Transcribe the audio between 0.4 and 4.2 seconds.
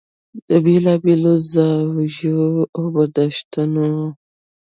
د بېلا بېلو زاویو او برداشتونو و.